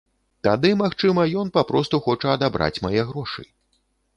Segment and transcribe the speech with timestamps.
[0.45, 3.47] Тады, магчыма, ён папросту хоча адабраць мае грошы.